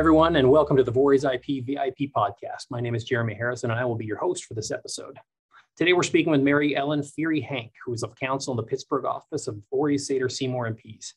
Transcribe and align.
everyone, 0.00 0.36
and 0.36 0.50
welcome 0.50 0.78
to 0.78 0.82
the 0.82 0.90
Vorys 0.90 1.30
IP 1.30 1.62
VIP 1.62 2.10
podcast. 2.16 2.70
My 2.70 2.80
name 2.80 2.94
is 2.94 3.04
Jeremy 3.04 3.34
Harrison, 3.34 3.70
and 3.70 3.78
I 3.78 3.84
will 3.84 3.96
be 3.96 4.06
your 4.06 4.16
host 4.16 4.46
for 4.46 4.54
this 4.54 4.70
episode. 4.70 5.18
Today, 5.76 5.92
we're 5.92 6.02
speaking 6.02 6.30
with 6.30 6.40
Mary 6.40 6.74
Ellen 6.74 7.02
Feary 7.02 7.42
Hank, 7.42 7.72
who 7.84 7.92
is 7.92 8.02
of 8.02 8.16
counsel 8.16 8.54
in 8.54 8.56
the 8.56 8.62
Pittsburgh 8.62 9.04
office 9.04 9.46
of 9.46 9.60
Vorys 9.70 10.10
Sater 10.10 10.32
Seymour 10.32 10.64
and 10.64 10.76
Pease. 10.78 11.16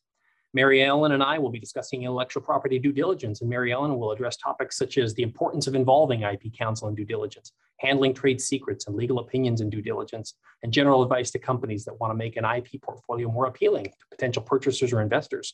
Mary 0.53 0.83
Ellen 0.83 1.13
and 1.13 1.23
I 1.23 1.39
will 1.39 1.49
be 1.49 1.61
discussing 1.61 2.03
intellectual 2.03 2.43
property 2.43 2.77
due 2.77 2.91
diligence, 2.91 3.39
and 3.39 3.49
Mary 3.49 3.71
Ellen 3.71 3.97
will 3.97 4.11
address 4.11 4.35
topics 4.35 4.77
such 4.77 4.97
as 4.97 5.13
the 5.13 5.23
importance 5.23 5.65
of 5.65 5.75
involving 5.75 6.23
IP 6.23 6.53
counsel 6.53 6.89
in 6.89 6.95
due 6.95 7.05
diligence, 7.05 7.53
handling 7.79 8.13
trade 8.13 8.41
secrets 8.41 8.87
and 8.87 8.97
legal 8.97 9.19
opinions 9.19 9.61
in 9.61 9.69
due 9.69 9.81
diligence, 9.81 10.33
and 10.61 10.73
general 10.73 11.01
advice 11.01 11.31
to 11.31 11.39
companies 11.39 11.85
that 11.85 11.97
want 12.01 12.11
to 12.11 12.15
make 12.15 12.35
an 12.35 12.43
IP 12.43 12.81
portfolio 12.81 13.31
more 13.31 13.45
appealing 13.45 13.85
to 13.85 14.07
potential 14.11 14.41
purchasers 14.41 14.91
or 14.91 14.99
investors. 14.99 15.53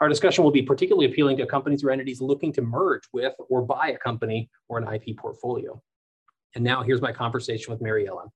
Our 0.00 0.08
discussion 0.08 0.44
will 0.44 0.50
be 0.50 0.62
particularly 0.62 1.06
appealing 1.06 1.36
to 1.38 1.46
companies 1.46 1.84
or 1.84 1.90
entities 1.90 2.20
looking 2.20 2.52
to 2.54 2.62
merge 2.62 3.02
with 3.12 3.34
or 3.48 3.62
buy 3.62 3.88
a 3.88 3.98
company 3.98 4.50
or 4.68 4.78
an 4.78 4.92
IP 4.92 5.16
portfolio. 5.16 5.80
And 6.54 6.64
now 6.64 6.82
here's 6.82 7.00
my 7.00 7.12
conversation 7.12 7.72
with 7.72 7.80
Mary 7.80 8.06
Ellen. 8.06 8.28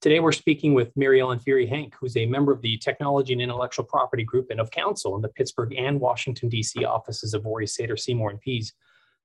Today, 0.00 0.18
we're 0.18 0.32
speaking 0.32 0.74
with 0.74 0.90
Mary 0.96 1.20
Ellen 1.20 1.38
Fury 1.38 1.64
Hank, 1.64 1.94
who's 2.00 2.16
a 2.16 2.26
member 2.26 2.50
of 2.50 2.60
the 2.60 2.76
Technology 2.78 3.32
and 3.32 3.40
Intellectual 3.40 3.84
Property 3.84 4.24
Group 4.24 4.48
and 4.50 4.60
of 4.60 4.68
counsel 4.72 5.14
in 5.14 5.22
the 5.22 5.28
Pittsburgh 5.28 5.72
and 5.78 6.00
Washington, 6.00 6.48
D.C. 6.48 6.84
offices 6.84 7.34
of 7.34 7.44
Vorys 7.44 7.78
Sater 7.78 7.96
Seymour 7.96 8.30
and 8.30 8.40
Pease. 8.40 8.72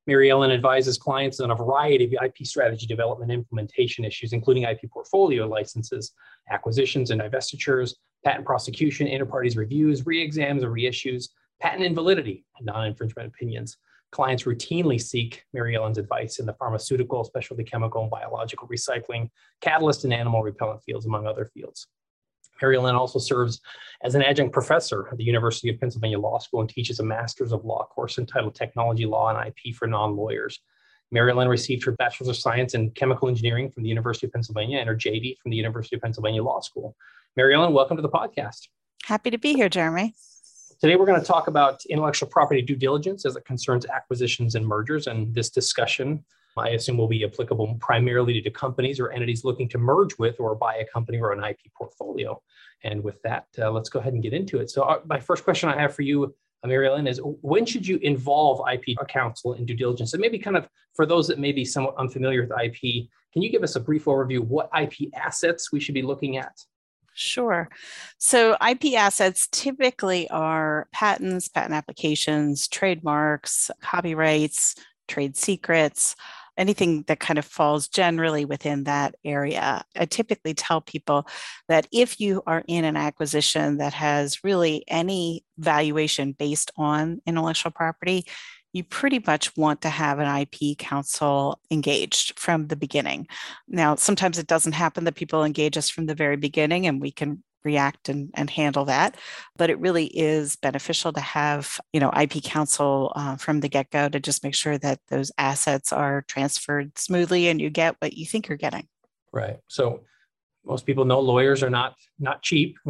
Mary 0.07 0.31
Ellen 0.31 0.52
advises 0.52 0.97
clients 0.97 1.39
on 1.39 1.52
a 1.52 1.55
variety 1.55 2.05
of 2.05 2.13
IP 2.23 2.48
strategy 2.48 2.88
development 2.88 3.31
implementation 3.31 4.05
issues, 4.05 4.34
including 4.34 4.63
IP 4.63 4.89
portfolio 4.89 5.45
licenses, 5.45 6.13
acquisitions 6.49 7.11
and 7.11 7.21
divestitures, 7.21 7.93
patent 8.25 8.45
prosecution, 8.45 9.05
inter 9.05 9.25
partes 9.25 9.55
reviews, 9.55 10.05
re-exams 10.05 10.63
or 10.63 10.71
reissues, 10.71 11.29
patent 11.62 11.84
invalidity, 11.84 12.45
and 12.57 12.65
non-infringement 12.65 13.27
opinions 13.27 13.77
clients 14.12 14.43
routinely 14.43 15.01
seek 15.01 15.43
Mary 15.54 15.76
Ellen's 15.76 15.98
advice 15.98 16.39
in 16.39 16.45
the 16.45 16.54
pharmaceutical, 16.54 17.23
specialty 17.23 17.63
chemical, 17.63 18.01
and 18.01 18.12
biological 18.12 18.67
recycling, 18.67 19.29
catalyst, 19.62 20.04
and 20.04 20.13
animal 20.13 20.43
repellent 20.43 20.82
fields, 20.84 21.05
among 21.05 21.27
other 21.27 21.45
fields. 21.45 21.87
Mary 22.62 22.77
Ellen 22.77 22.96
also 22.96 23.20
serves 23.20 23.62
as 24.04 24.16
an 24.16 24.22
adjunct 24.22 24.54
professor 24.54 25.08
at 25.12 25.18
the 25.18 25.24
University 25.24 25.70
of 25.70 25.80
Pennsylvania 25.80 26.20
Law 26.20 26.40
School 26.40 26.62
and 26.62 26.70
teaches 26.70 27.00
a 27.00 27.04
Master's 27.04 27.52
of 27.52 27.66
Law 27.66 27.86
course 27.86 28.18
entitled 28.18 28.55
Technology 28.55 29.05
Law 29.05 29.30
and 29.30 29.48
IP 29.48 29.76
for 29.76 29.88
Non-Lawyers. 29.88 30.60
Mary 31.12 31.32
Ellen 31.32 31.48
received 31.48 31.85
her 31.85 31.94
Bachelor's 31.94 32.28
of 32.28 32.35
Science 32.35 32.74
in 32.74 32.91
Chemical 32.91 33.30
Engineering 33.30 33.72
from 33.72 33.84
the 33.84 33.90
University 33.90 34.28
of 34.28 34.34
Pennsylvania 34.34 34.80
and 34.80 34.90
her 34.90 34.96
JD 34.96 35.38
from 35.40 35.52
the 35.52 35.58
University 35.58 35.96
of 35.96 36.02
Pennsylvania 36.02 36.44
Law 36.44 36.60
School. 36.60 36.96
Mary 37.38 37.55
Ellen, 37.55 37.74
welcome 37.74 37.96
to 37.96 38.02
the 38.02 38.10
podcast. 38.10 38.68
Happy 39.05 39.30
to 39.30 39.38
be 39.38 39.54
here, 39.54 39.70
Jeremy. 39.70 40.16
Today, 40.82 40.96
we're 40.96 41.05
going 41.05 41.20
to 41.20 41.26
talk 41.26 41.48
about 41.48 41.84
intellectual 41.85 42.30
property 42.30 42.62
due 42.62 42.76
diligence 42.76 43.26
as 43.26 43.35
it 43.35 43.46
concerns 43.46 43.85
acquisitions 43.85 44.55
and 44.55 44.68
mergers. 44.68 45.08
And 45.08 45.34
this 45.34 45.50
discussion, 45.50 46.26
I 46.60 46.70
assume, 46.70 46.98
will 46.98 47.08
be 47.08 47.24
applicable 47.24 47.77
primarily 47.80 48.41
to 48.41 48.50
companies 48.50 49.00
or 49.00 49.12
entities 49.12 49.44
looking 49.44 49.70
to 49.70 49.77
merge 49.77 50.18
with 50.18 50.40
or 50.40 50.55
buy 50.55 50.76
a 50.76 50.86
company 50.86 51.20
or 51.20 51.32
an 51.32 51.44
IP 51.44 51.60
portfolio. 51.77 52.41
And 52.84 53.04
with 53.04 53.22
that, 53.24 53.48
uh, 53.60 53.72
let's 53.72 53.90
go 53.90 54.00
ahead 54.00 54.13
and 54.13 54.24
get 54.24 54.34
into 54.34 54.60
it. 54.60 54.70
So, 54.70 54.84
uh, 54.84 55.02
my 55.05 55.20
first 55.20 55.44
question 55.44 55.70
I 55.70 55.80
have 55.80 55.96
for 55.96 56.04
you, 56.04 56.35
Mary 56.66 56.88
is 57.08 57.20
when 57.24 57.66
should 57.66 57.88
you 57.88 57.98
involve 57.98 58.62
IP 58.72 58.98
counsel 59.08 59.54
in 59.54 59.66
due 59.66 59.76
diligence? 59.76 60.13
And 60.13 60.22
maybe 60.22 60.38
kind 60.38 60.58
of 60.58 60.68
for 60.96 61.05
those 61.05 61.28
that 61.28 61.40
may 61.40 61.52
be 61.52 61.63
somewhat 61.63 61.96
unfamiliar 61.98 62.41
with 62.41 62.52
IP, 62.52 63.08
can 63.34 63.41
you 63.41 63.50
give 63.50 63.63
us 63.63 63.76
a 63.76 63.80
brief 63.80 64.06
overview 64.06 64.40
what 64.40 64.69
IP 64.78 65.13
assets 65.16 65.72
we 65.72 65.80
should 65.80 65.96
be 65.96 66.02
looking 66.02 66.38
at? 66.38 66.59
Sure. 67.13 67.68
So 68.19 68.56
IP 68.56 68.94
assets 68.96 69.47
typically 69.52 70.30
are 70.30 70.88
patents, 70.91 71.47
patent 71.47 71.74
applications, 71.74 72.68
trademarks, 72.68 73.72
copyrights, 73.81 74.75
trade 75.07 75.35
secrets, 75.35 76.16
anything 76.57 77.03
that 77.07 77.19
kind 77.19 77.40
of 77.40 77.45
falls 77.45 77.88
generally 77.88 78.45
within 78.45 78.84
that 78.85 79.16
area. 79.23 79.84
I 79.95 80.06
typically 80.06 80.53
tell 80.53 80.81
people 80.81 81.28
that 81.68 81.88
if 81.91 82.19
you 82.19 82.44
are 82.47 82.63
in 82.68 82.84
an 82.84 82.97
acquisition 82.97 83.78
that 83.78 83.94
has 83.94 84.44
really 84.44 84.84
any 84.88 85.46
valuation 85.57 86.34
based 86.34 86.72
on 86.78 87.22
intellectual 87.25 87.72
property, 87.72 88.25
you 88.73 88.84
pretty 88.84 89.22
much 89.25 89.56
want 89.56 89.81
to 89.81 89.90
have 89.90 90.19
an 90.19 90.28
IP 90.41 90.78
counsel 90.78 91.59
engaged 91.72 92.38
from 92.38 92.67
the 92.67 92.75
beginning. 92.75 93.28
Now, 93.67 93.96
sometimes 93.96 94.38
it 94.38 94.47
doesn't 94.47 94.73
happen 94.73 95.06
that 95.06 95.16
people 95.16 95.44
engage 95.44 95.78
us 95.78 95.90
from 95.90 96.06
the 96.06 96.16
very 96.16 96.38
beginning 96.38 96.85
and 96.85 97.01
we 97.01 97.12
can 97.12 97.44
react 97.67 98.09
and, 98.09 98.31
and 98.33 98.50
handle 98.50 98.85
that 98.85 99.16
but 99.57 99.69
it 99.69 99.79
really 99.79 100.05
is 100.05 100.55
beneficial 100.55 101.11
to 101.13 101.19
have 101.19 101.79
you 101.94 102.00
know 102.00 102.11
ip 102.22 102.44
counsel 102.44 103.11
uh, 103.16 103.35
from 103.35 103.59
the 103.59 103.69
get-go 103.69 104.09
to 104.09 104.19
just 104.19 104.44
make 104.44 104.55
sure 104.55 104.78
that 104.78 105.00
those 105.09 105.31
assets 105.38 105.91
are 105.91 106.23
transferred 106.28 106.97
smoothly 106.97 107.47
and 107.47 107.61
you 107.61 107.69
get 107.69 107.95
what 108.00 108.13
you 108.13 108.25
think 108.25 108.47
you're 108.47 108.57
getting 108.57 108.88
right 109.31 109.57
so 109.67 110.01
most 110.66 110.85
people 110.85 111.05
know 111.05 111.19
lawyers 111.19 111.61
are 111.63 111.69
not 111.69 111.95
not 112.19 112.41
cheap 112.41 112.78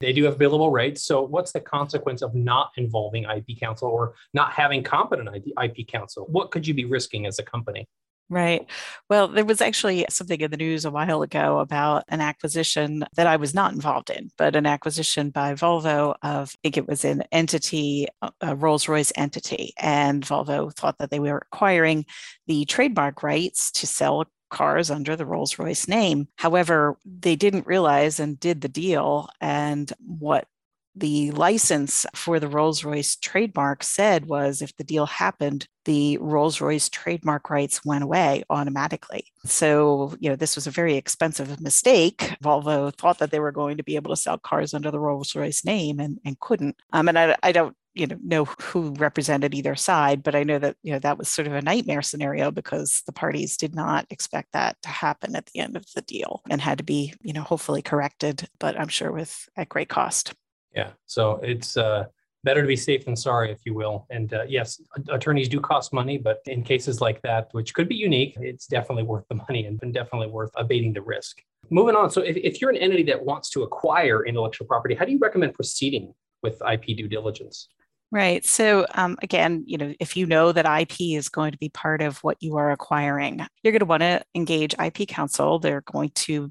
They 0.00 0.12
do 0.12 0.24
have 0.24 0.38
billable 0.38 0.70
rates. 0.70 1.02
So, 1.02 1.22
what's 1.22 1.52
the 1.52 1.60
consequence 1.60 2.22
of 2.22 2.34
not 2.34 2.70
involving 2.76 3.24
IP 3.24 3.58
counsel 3.58 3.88
or 3.88 4.14
not 4.32 4.52
having 4.52 4.84
competent 4.84 5.28
IP 5.62 5.88
counsel? 5.88 6.26
What 6.28 6.50
could 6.50 6.66
you 6.66 6.74
be 6.74 6.84
risking 6.84 7.26
as 7.26 7.38
a 7.38 7.42
company? 7.42 7.88
Right. 8.30 8.66
Well, 9.08 9.28
there 9.28 9.44
was 9.46 9.62
actually 9.62 10.04
something 10.10 10.38
in 10.38 10.50
the 10.50 10.58
news 10.58 10.84
a 10.84 10.90
while 10.90 11.22
ago 11.22 11.60
about 11.60 12.04
an 12.08 12.20
acquisition 12.20 13.04
that 13.16 13.26
I 13.26 13.36
was 13.36 13.54
not 13.54 13.72
involved 13.72 14.10
in, 14.10 14.30
but 14.36 14.54
an 14.54 14.66
acquisition 14.66 15.30
by 15.30 15.54
Volvo 15.54 16.14
of, 16.22 16.50
I 16.54 16.58
think 16.62 16.76
it 16.76 16.86
was 16.86 17.06
an 17.06 17.22
entity, 17.32 18.06
a 18.42 18.54
Rolls 18.54 18.86
Royce 18.86 19.12
entity. 19.16 19.72
And 19.78 20.22
Volvo 20.22 20.70
thought 20.74 20.98
that 20.98 21.10
they 21.10 21.20
were 21.20 21.46
acquiring 21.50 22.04
the 22.46 22.66
trademark 22.66 23.22
rights 23.22 23.72
to 23.72 23.86
sell 23.86 24.26
cars 24.50 24.90
under 24.90 25.16
the 25.16 25.26
Rolls 25.26 25.58
Royce 25.58 25.88
name. 25.88 26.28
However, 26.36 26.98
they 27.06 27.34
didn't 27.34 27.66
realize 27.66 28.20
and 28.20 28.38
did 28.38 28.60
the 28.60 28.68
deal. 28.68 29.30
And 29.40 29.90
what 30.06 30.46
the 30.94 31.30
license 31.30 32.04
for 32.14 32.40
the 32.40 32.48
Rolls 32.48 32.84
Royce 32.84 33.16
trademark 33.16 33.82
said 33.84 34.26
was 34.26 34.60
if 34.60 34.76
the 34.76 34.84
deal 34.84 35.06
happened, 35.06 35.66
the 35.88 36.18
Rolls 36.18 36.60
Royce 36.60 36.90
trademark 36.90 37.48
rights 37.48 37.82
went 37.82 38.04
away 38.04 38.44
automatically. 38.50 39.24
So, 39.46 40.14
you 40.20 40.28
know, 40.28 40.36
this 40.36 40.54
was 40.54 40.66
a 40.66 40.70
very 40.70 40.96
expensive 40.96 41.62
mistake. 41.62 42.36
Volvo 42.44 42.94
thought 42.94 43.18
that 43.20 43.30
they 43.30 43.40
were 43.40 43.52
going 43.52 43.78
to 43.78 43.82
be 43.82 43.96
able 43.96 44.10
to 44.10 44.20
sell 44.20 44.36
cars 44.36 44.74
under 44.74 44.90
the 44.90 45.00
Rolls 45.00 45.34
Royce 45.34 45.64
name 45.64 45.98
and, 45.98 46.18
and 46.26 46.38
couldn't. 46.40 46.76
Um, 46.92 47.08
and 47.08 47.18
I, 47.18 47.36
I 47.42 47.52
don't 47.52 47.74
you 47.94 48.06
know 48.06 48.18
know 48.22 48.44
who 48.44 48.92
represented 48.98 49.54
either 49.54 49.74
side 49.74 50.22
but 50.22 50.34
i 50.34 50.44
know 50.44 50.58
that 50.58 50.76
you 50.82 50.92
know 50.92 50.98
that 51.00 51.16
was 51.16 51.28
sort 51.28 51.48
of 51.48 51.54
a 51.54 51.62
nightmare 51.62 52.02
scenario 52.02 52.50
because 52.50 53.02
the 53.06 53.12
parties 53.12 53.56
did 53.56 53.74
not 53.74 54.06
expect 54.10 54.52
that 54.52 54.76
to 54.82 54.90
happen 54.90 55.34
at 55.34 55.46
the 55.46 55.58
end 55.58 55.74
of 55.74 55.84
the 55.96 56.02
deal 56.02 56.42
and 56.50 56.60
had 56.60 56.78
to 56.78 56.84
be 56.84 57.14
you 57.22 57.32
know 57.32 57.42
hopefully 57.42 57.80
corrected 57.80 58.46
but 58.60 58.78
i'm 58.78 58.88
sure 58.88 59.10
with 59.10 59.48
at 59.56 59.70
great 59.70 59.88
cost 59.88 60.34
yeah 60.76 60.90
so 61.06 61.40
it's 61.42 61.78
uh 61.78 62.04
better 62.44 62.62
to 62.62 62.68
be 62.68 62.76
safe 62.76 63.04
than 63.04 63.16
sorry 63.16 63.50
if 63.50 63.58
you 63.64 63.74
will 63.74 64.06
and 64.10 64.32
uh, 64.32 64.44
yes 64.48 64.80
attorneys 65.10 65.48
do 65.48 65.60
cost 65.60 65.92
money 65.92 66.18
but 66.18 66.38
in 66.46 66.62
cases 66.62 67.00
like 67.00 67.20
that 67.22 67.48
which 67.52 67.74
could 67.74 67.88
be 67.88 67.96
unique 67.96 68.36
it's 68.40 68.66
definitely 68.66 69.02
worth 69.02 69.24
the 69.28 69.34
money 69.34 69.66
and 69.66 69.80
definitely 69.92 70.28
worth 70.28 70.50
abating 70.56 70.92
the 70.92 71.02
risk 71.02 71.42
moving 71.70 71.96
on 71.96 72.10
so 72.10 72.20
if, 72.20 72.36
if 72.36 72.60
you're 72.60 72.70
an 72.70 72.76
entity 72.76 73.02
that 73.02 73.24
wants 73.24 73.50
to 73.50 73.62
acquire 73.62 74.24
intellectual 74.24 74.66
property 74.66 74.94
how 74.94 75.04
do 75.04 75.12
you 75.12 75.18
recommend 75.18 75.52
proceeding 75.54 76.14
with 76.42 76.60
ip 76.70 76.84
due 76.84 77.08
diligence 77.08 77.68
Right. 78.10 78.44
So 78.46 78.86
um, 78.94 79.18
again, 79.22 79.64
you 79.66 79.76
know, 79.76 79.92
if 80.00 80.16
you 80.16 80.24
know 80.24 80.50
that 80.52 80.80
IP 80.80 81.14
is 81.14 81.28
going 81.28 81.52
to 81.52 81.58
be 81.58 81.68
part 81.68 82.00
of 82.00 82.16
what 82.24 82.38
you 82.40 82.56
are 82.56 82.70
acquiring, 82.70 83.46
you're 83.62 83.72
going 83.72 83.80
to 83.80 83.84
want 83.84 84.00
to 84.02 84.22
engage 84.34 84.74
IP 84.82 85.06
counsel. 85.08 85.58
They're 85.58 85.82
going 85.82 86.10
to 86.14 86.50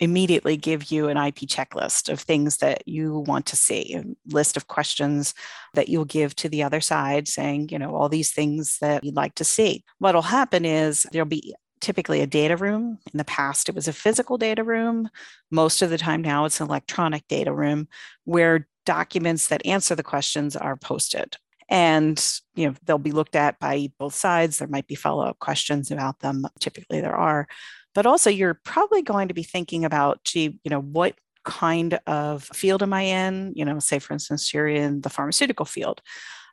immediately 0.00 0.56
give 0.56 0.90
you 0.90 1.08
an 1.08 1.16
IP 1.16 1.36
checklist 1.36 2.08
of 2.08 2.20
things 2.20 2.58
that 2.58 2.82
you 2.86 3.18
want 3.26 3.46
to 3.46 3.56
see, 3.56 3.94
a 3.94 4.04
list 4.32 4.56
of 4.56 4.66
questions 4.66 5.34
that 5.74 5.88
you'll 5.88 6.04
give 6.04 6.34
to 6.36 6.48
the 6.48 6.62
other 6.62 6.80
side 6.80 7.28
saying, 7.28 7.68
you 7.70 7.78
know, 7.78 7.94
all 7.94 8.08
these 8.08 8.32
things 8.32 8.78
that 8.80 9.04
you'd 9.04 9.16
like 9.16 9.34
to 9.36 9.44
see. 9.44 9.84
What'll 9.98 10.22
happen 10.22 10.64
is 10.64 11.06
there'll 11.12 11.26
be 11.26 11.54
typically 11.80 12.20
a 12.20 12.26
data 12.26 12.56
room. 12.56 12.98
In 13.12 13.18
the 13.18 13.24
past, 13.24 13.68
it 13.68 13.74
was 13.74 13.88
a 13.88 13.92
physical 13.92 14.38
data 14.38 14.64
room. 14.64 15.08
Most 15.50 15.82
of 15.82 15.90
the 15.90 15.98
time 15.98 16.22
now, 16.22 16.44
it's 16.44 16.60
an 16.60 16.68
electronic 16.68 17.26
data 17.28 17.52
room 17.52 17.88
where 18.24 18.68
documents 18.86 19.48
that 19.48 19.64
answer 19.66 19.94
the 19.94 20.02
questions 20.02 20.56
are 20.56 20.76
posted 20.76 21.36
and 21.68 22.40
you 22.54 22.66
know 22.66 22.74
they'll 22.84 22.98
be 22.98 23.12
looked 23.12 23.36
at 23.36 23.58
by 23.58 23.88
both 23.98 24.14
sides 24.14 24.58
there 24.58 24.68
might 24.68 24.86
be 24.86 24.94
follow-up 24.94 25.38
questions 25.38 25.90
about 25.90 26.18
them 26.20 26.44
typically 26.60 27.00
there 27.00 27.16
are 27.16 27.46
but 27.94 28.06
also 28.06 28.30
you're 28.30 28.60
probably 28.64 29.02
going 29.02 29.28
to 29.28 29.34
be 29.34 29.42
thinking 29.42 29.84
about 29.84 30.22
gee 30.24 30.58
you 30.64 30.70
know 30.70 30.80
what 30.80 31.14
kind 31.44 31.98
of 32.06 32.44
field 32.44 32.82
am 32.82 32.92
i 32.92 33.02
in 33.02 33.52
you 33.54 33.64
know 33.64 33.78
say 33.78 33.98
for 33.98 34.12
instance 34.12 34.52
you're 34.54 34.68
in 34.68 35.00
the 35.00 35.10
pharmaceutical 35.10 35.66
field 35.66 36.00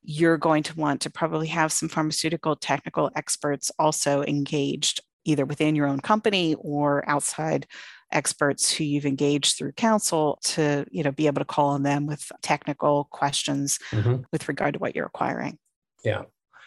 you're 0.01 0.37
going 0.37 0.63
to 0.63 0.75
want 0.75 1.01
to 1.01 1.09
probably 1.09 1.47
have 1.47 1.71
some 1.71 1.89
pharmaceutical 1.89 2.55
technical 2.55 3.11
experts 3.15 3.71
also 3.77 4.23
engaged 4.23 5.01
either 5.25 5.45
within 5.45 5.75
your 5.75 5.85
own 5.85 5.99
company 5.99 6.55
or 6.59 7.07
outside 7.07 7.67
experts 8.11 8.71
who 8.71 8.83
you've 8.83 9.05
engaged 9.05 9.57
through 9.57 9.71
counsel 9.73 10.39
to 10.43 10.85
you 10.89 11.03
know 11.03 11.11
be 11.11 11.27
able 11.27 11.39
to 11.39 11.45
call 11.45 11.69
on 11.69 11.83
them 11.83 12.07
with 12.07 12.31
technical 12.41 13.07
questions 13.11 13.77
mm-hmm. 13.91 14.23
with 14.31 14.47
regard 14.47 14.73
to 14.73 14.79
what 14.79 14.95
you're 14.95 15.05
acquiring 15.05 15.57
yeah 16.03 16.23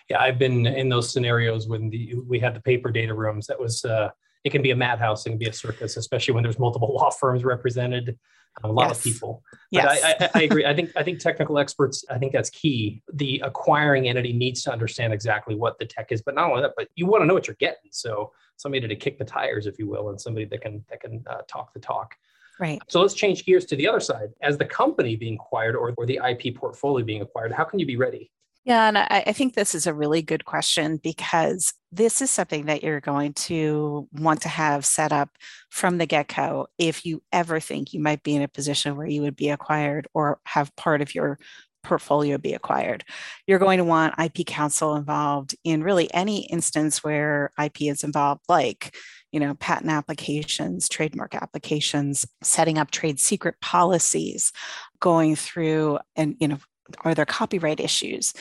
Yeah, 0.09 0.21
I've 0.21 0.39
been 0.39 0.67
in 0.67 0.89
those 0.89 1.13
scenarios 1.13 1.69
when 1.69 1.89
the 1.89 2.17
we 2.27 2.39
had 2.39 2.55
the 2.55 2.61
paper 2.61 2.91
data 2.91 3.15
rooms. 3.15 3.47
That 3.47 3.61
was 3.61 3.85
uh, 3.85 4.11
it 4.45 4.51
can 4.51 4.63
be 4.63 4.71
a 4.71 4.77
madhouse, 4.77 5.25
it 5.27 5.31
can 5.31 5.39
be 5.39 5.47
a 5.47 5.53
circus, 5.53 5.97
especially 5.97 6.35
when 6.35 6.43
there's 6.43 6.59
multiple 6.59 6.93
law 6.95 7.11
firms 7.11 7.45
represented, 7.45 8.19
a 8.65 8.69
lot 8.71 8.89
yes. 8.89 8.99
of 8.99 9.05
people. 9.05 9.43
But 9.71 9.85
yes. 9.85 10.03
I, 10.03 10.25
I, 10.25 10.31
I, 10.35 10.43
agree. 10.43 10.67
I 10.67 10.75
think 10.75 10.93
I 10.97 11.03
think 11.03 11.21
technical 11.21 11.59
experts. 11.59 12.05
I 12.11 12.19
think 12.19 12.33
that's 12.33 12.51
key. 12.51 13.03
The 13.13 13.43
acquiring 13.45 14.09
entity 14.09 14.33
needs 14.33 14.63
to 14.65 14.73
understand 14.73 15.13
exactly 15.13 15.55
what 15.55 15.79
the 15.79 15.87
tech 15.87 16.13
is, 16.13 16.23
but 16.23 16.35
not 16.35 16.51
only 16.51 16.63
that, 16.63 16.73
but 16.77 16.89
you 16.95 17.07
want 17.07 17.23
to 17.23 17.27
know 17.27 17.35
what 17.35 17.47
you're 17.47 17.57
getting. 17.57 17.91
So 17.91 18.33
somebody 18.57 18.87
to 18.87 18.97
kick 18.97 19.19
the 19.19 19.25
tires, 19.25 19.67
if 19.67 19.79
you 19.79 19.89
will, 19.89 20.11
and 20.11 20.21
somebody 20.21 20.47
that 20.47 20.61
can 20.61 20.85
that 20.91 21.01
can 21.01 21.25
uh, 21.29 21.43
talk 21.49 21.73
the 21.73 21.81
talk. 21.81 22.15
Right. 22.61 22.81
So 22.89 23.01
let's 23.01 23.15
change 23.15 23.45
gears 23.45 23.65
to 23.67 23.77
the 23.77 23.89
other 23.89 24.01
side. 24.01 24.29
As 24.43 24.59
the 24.59 24.67
company 24.67 25.17
being 25.17 25.35
acquired 25.35 25.75
or, 25.75 25.95
or 25.97 26.07
the 26.07 26.21
IP 26.29 26.55
portfolio 26.55 27.05
being 27.05 27.23
acquired, 27.23 27.53
how 27.53 27.65
can 27.65 27.79
you 27.79 27.87
be 27.87 27.97
ready? 27.97 28.31
Yeah, 28.65 28.87
and 28.87 28.97
I, 28.97 29.25
I, 29.27 29.33
think 29.33 29.55
this 29.55 29.75
is 29.75 29.89
a 29.89 29.95
really 29.95 30.23
good 30.23 30.45
question 30.45 30.99
because 31.03 31.75
this 31.91 32.23
is 32.23 32.31
something 32.31 32.67
that 32.67 32.85
you're 32.85 33.01
going 33.01 33.33
to 33.33 34.09
want 34.13 34.43
to 34.43 34.49
have 34.49 34.85
set 34.85 35.13
up 35.13 35.31
from 35.69 35.99
the 35.99 36.07
get 36.07 36.29
go 36.29 36.69
if 36.79 37.05
you 37.05 37.23
ever 37.33 37.59
think 37.59 37.93
you 37.93 37.99
might 37.99 38.23
be 38.23 38.37
in 38.37 38.43
a 38.43 38.47
position 38.47 38.97
where 38.97 39.09
you 39.09 39.23
would 39.23 39.35
be 39.35 39.51
acquired 39.51 40.07
or 40.15 40.39
have 40.47 40.75
part 40.77 41.03
of 41.03 41.13
your 41.13 41.41
portfolio 41.83 42.39
be 42.39 42.55
acquired. 42.55 43.05
You're 43.49 43.59
going 43.59 43.79
to 43.79 43.85
want 43.85 44.15
IP 44.17 44.47
counsel 44.47 44.95
involved 44.95 45.57
in 45.65 45.83
really 45.83 46.13
any 46.15 46.47
instance 46.47 47.03
where 47.03 47.51
IP 47.61 47.83
is 47.83 48.05
involved, 48.05 48.43
like 48.49 48.95
you 49.33 49.41
know, 49.41 49.55
patent 49.55 49.91
applications, 49.91 50.89
trademark 50.89 51.35
applications, 51.35 52.27
setting 52.43 52.77
up 52.79 52.91
trade 52.91 53.19
secret 53.19 53.55
policies, 53.63 54.53
going 55.01 55.35
through 55.35 55.99
and, 56.15 56.37
you 56.39 56.47
know, 56.47 56.59
are 57.05 57.15
there 57.15 57.27
copyright 57.27 57.81
issues? 57.81 58.33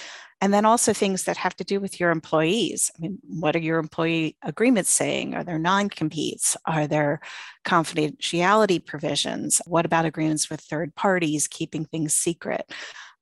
And 0.44 0.51
then 0.51 0.65
also 0.65 0.92
things 0.92 1.25
that 1.25 1.38
have 1.38 1.56
to 1.57 1.63
do 1.63 1.80
with 1.80 2.00
your 2.00 2.09
employees. 2.09 2.89
I 2.98 3.01
mean, 3.01 3.19
what 3.21 3.56
are 3.56 3.59
your 3.59 3.77
employee 3.77 4.38
agreements 4.42 4.92
saying? 4.92 5.36
Are 5.36 5.44
there 5.44 5.59
non 5.59 5.88
competes? 5.88 6.57
Are 6.65 6.88
there 6.88 7.19
confidentiality 7.63 8.83
provisions? 8.83 9.62
What 9.68 9.86
about 9.86 10.06
agreements 10.06 10.50
with 10.50 10.59
third 10.59 10.95
parties, 10.95 11.48
keeping 11.48 11.86
things 11.86 12.15
secret? 12.15 12.71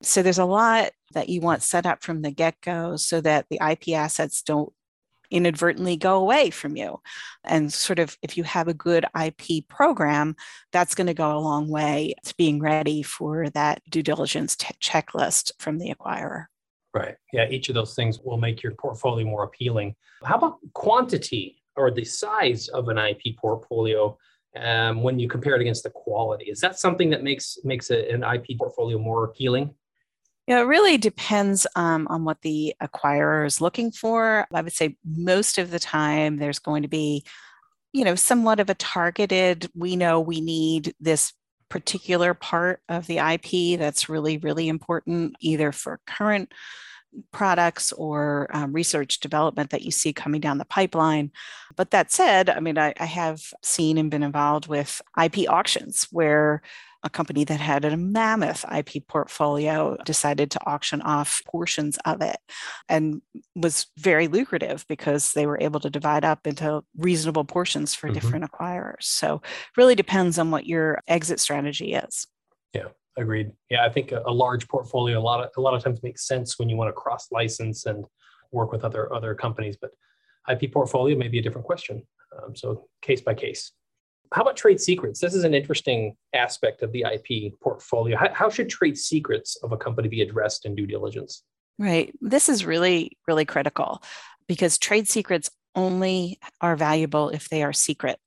So 0.02 0.22
there's 0.22 0.38
a 0.38 0.46
lot 0.46 0.92
that 1.12 1.28
you 1.28 1.42
want 1.42 1.62
set 1.62 1.84
up 1.84 2.02
from 2.02 2.22
the 2.22 2.30
get 2.30 2.58
go 2.62 2.96
so 2.96 3.20
that 3.20 3.46
the 3.50 3.60
IP 3.62 3.90
assets 3.90 4.40
don't 4.40 4.72
inadvertently 5.30 5.96
go 5.96 6.16
away 6.16 6.50
from 6.50 6.76
you. 6.76 7.00
And 7.44 7.72
sort 7.72 7.98
of 7.98 8.16
if 8.22 8.36
you 8.36 8.44
have 8.44 8.68
a 8.68 8.74
good 8.74 9.04
IP 9.20 9.66
program, 9.68 10.36
that's 10.72 10.94
going 10.94 11.06
to 11.06 11.14
go 11.14 11.36
a 11.36 11.40
long 11.40 11.68
way 11.68 12.14
to 12.24 12.34
being 12.36 12.60
ready 12.60 13.02
for 13.02 13.48
that 13.50 13.82
due 13.88 14.02
diligence 14.02 14.56
t- 14.56 14.74
checklist 14.80 15.52
from 15.58 15.78
the 15.78 15.94
acquirer. 15.94 16.46
Right. 16.92 17.14
Yeah. 17.32 17.48
Each 17.48 17.68
of 17.68 17.74
those 17.74 17.94
things 17.94 18.18
will 18.20 18.38
make 18.38 18.62
your 18.62 18.72
portfolio 18.72 19.24
more 19.24 19.44
appealing. 19.44 19.94
How 20.24 20.36
about 20.36 20.58
quantity 20.74 21.62
or 21.76 21.90
the 21.90 22.04
size 22.04 22.68
of 22.68 22.88
an 22.88 22.98
IP 22.98 23.36
portfolio? 23.36 24.18
Um, 24.56 25.04
when 25.04 25.20
you 25.20 25.28
compare 25.28 25.54
it 25.54 25.60
against 25.60 25.84
the 25.84 25.90
quality, 25.90 26.46
is 26.46 26.58
that 26.60 26.76
something 26.76 27.10
that 27.10 27.22
makes 27.22 27.58
makes 27.62 27.90
a, 27.90 28.10
an 28.10 28.24
IP 28.24 28.58
portfolio 28.58 28.98
more 28.98 29.24
appealing? 29.24 29.72
Yeah, 30.50 30.62
it 30.62 30.64
really 30.64 30.98
depends 30.98 31.64
um, 31.76 32.08
on 32.10 32.24
what 32.24 32.42
the 32.42 32.74
acquirer 32.82 33.46
is 33.46 33.60
looking 33.60 33.92
for. 33.92 34.48
I 34.52 34.62
would 34.62 34.72
say 34.72 34.96
most 35.04 35.58
of 35.58 35.70
the 35.70 35.78
time 35.78 36.38
there's 36.38 36.58
going 36.58 36.82
to 36.82 36.88
be, 36.88 37.24
you 37.92 38.04
know, 38.04 38.16
somewhat 38.16 38.58
of 38.58 38.68
a 38.68 38.74
targeted, 38.74 39.70
we 39.76 39.94
know 39.94 40.18
we 40.18 40.40
need 40.40 40.92
this 40.98 41.32
particular 41.68 42.34
part 42.34 42.80
of 42.88 43.06
the 43.06 43.18
IP 43.18 43.78
that's 43.78 44.08
really, 44.08 44.38
really 44.38 44.66
important, 44.66 45.36
either 45.38 45.70
for 45.70 46.00
current 46.04 46.52
products 47.30 47.92
or 47.92 48.48
um, 48.52 48.72
research 48.72 49.20
development 49.20 49.70
that 49.70 49.82
you 49.82 49.92
see 49.92 50.12
coming 50.12 50.40
down 50.40 50.58
the 50.58 50.64
pipeline. 50.64 51.30
But 51.76 51.92
that 51.92 52.10
said, 52.10 52.50
I 52.50 52.58
mean, 52.58 52.76
I, 52.76 52.92
I 52.98 53.04
have 53.04 53.40
seen 53.62 53.98
and 53.98 54.10
been 54.10 54.24
involved 54.24 54.66
with 54.66 55.00
IP 55.16 55.48
auctions 55.48 56.08
where 56.10 56.60
a 57.02 57.10
company 57.10 57.44
that 57.44 57.60
had 57.60 57.84
a 57.84 57.96
mammoth 57.96 58.64
IP 58.76 59.06
portfolio 59.08 59.96
decided 60.04 60.50
to 60.50 60.60
auction 60.66 61.00
off 61.02 61.40
portions 61.46 61.98
of 62.04 62.20
it 62.20 62.36
and 62.88 63.22
was 63.54 63.86
very 63.98 64.28
lucrative 64.28 64.84
because 64.88 65.32
they 65.32 65.46
were 65.46 65.58
able 65.60 65.80
to 65.80 65.90
divide 65.90 66.24
up 66.24 66.46
into 66.46 66.82
reasonable 66.96 67.44
portions 67.44 67.94
for 67.94 68.08
mm-hmm. 68.08 68.14
different 68.14 68.50
acquirers. 68.50 69.02
So 69.02 69.40
really 69.76 69.94
depends 69.94 70.38
on 70.38 70.50
what 70.50 70.66
your 70.66 71.00
exit 71.08 71.40
strategy 71.40 71.94
is. 71.94 72.26
Yeah, 72.74 72.88
agreed. 73.16 73.52
Yeah, 73.70 73.84
I 73.84 73.88
think 73.88 74.12
a, 74.12 74.22
a 74.26 74.32
large 74.32 74.68
portfolio 74.68 75.18
a 75.18 75.22
lot 75.22 75.42
of 75.42 75.50
a 75.56 75.60
lot 75.60 75.74
of 75.74 75.82
times 75.82 76.02
makes 76.02 76.26
sense 76.26 76.58
when 76.58 76.68
you 76.68 76.76
want 76.76 76.88
to 76.88 76.92
cross 76.92 77.28
license 77.32 77.86
and 77.86 78.04
work 78.52 78.72
with 78.72 78.84
other 78.84 79.12
other 79.12 79.34
companies, 79.34 79.76
but 79.80 79.90
IP 80.50 80.72
portfolio 80.72 81.16
may 81.16 81.28
be 81.28 81.38
a 81.38 81.42
different 81.42 81.66
question. 81.66 82.02
Um, 82.36 82.54
so 82.54 82.88
case 83.02 83.20
by 83.20 83.34
case. 83.34 83.72
How 84.32 84.42
about 84.42 84.56
trade 84.56 84.80
secrets? 84.80 85.20
This 85.20 85.34
is 85.34 85.44
an 85.44 85.54
interesting 85.54 86.16
aspect 86.34 86.82
of 86.82 86.92
the 86.92 87.04
IP 87.12 87.58
portfolio. 87.60 88.16
How, 88.16 88.32
how 88.32 88.48
should 88.48 88.68
trade 88.68 88.96
secrets 88.96 89.56
of 89.62 89.72
a 89.72 89.76
company 89.76 90.08
be 90.08 90.22
addressed 90.22 90.66
in 90.66 90.74
due 90.74 90.86
diligence? 90.86 91.42
Right. 91.78 92.14
This 92.20 92.48
is 92.48 92.64
really, 92.64 93.16
really 93.26 93.44
critical 93.44 94.02
because 94.46 94.78
trade 94.78 95.08
secrets 95.08 95.50
only 95.74 96.38
are 96.60 96.76
valuable 96.76 97.30
if 97.30 97.48
they 97.48 97.62
are 97.62 97.72
secret. 97.72 98.18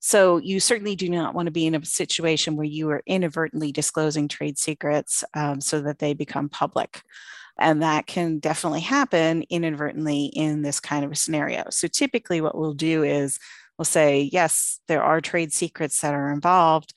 So 0.00 0.36
you 0.38 0.60
certainly 0.60 0.94
do 0.94 1.08
not 1.08 1.34
want 1.34 1.46
to 1.46 1.52
be 1.52 1.66
in 1.66 1.74
a 1.74 1.84
situation 1.84 2.56
where 2.56 2.66
you 2.66 2.90
are 2.90 3.02
inadvertently 3.06 3.72
disclosing 3.72 4.28
trade 4.28 4.58
secrets 4.58 5.24
um, 5.34 5.60
so 5.60 5.80
that 5.80 5.98
they 5.98 6.14
become 6.14 6.48
public. 6.48 7.02
And 7.58 7.82
that 7.82 8.06
can 8.06 8.38
definitely 8.38 8.80
happen 8.80 9.42
inadvertently 9.48 10.26
in 10.26 10.62
this 10.62 10.80
kind 10.80 11.04
of 11.04 11.12
a 11.12 11.16
scenario. 11.16 11.64
So 11.70 11.88
typically, 11.88 12.42
what 12.42 12.56
we'll 12.56 12.74
do 12.74 13.02
is 13.02 13.38
will 13.78 13.84
say, 13.84 14.28
yes, 14.32 14.80
there 14.88 15.02
are 15.02 15.20
trade 15.20 15.52
secrets 15.52 16.00
that 16.00 16.14
are 16.14 16.32
involved. 16.32 16.92